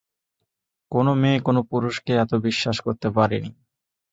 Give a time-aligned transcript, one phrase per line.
[0.91, 3.51] কোনো মেয়ে কোনো পুরুষকে এত বিশ্বাস করতে পারে নি।